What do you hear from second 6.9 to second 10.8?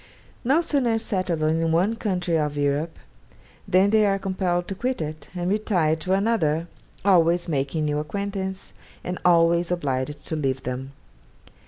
always making new acquaintance, and always obliged to leave